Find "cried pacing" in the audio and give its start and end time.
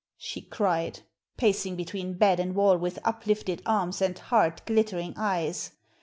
0.41-1.75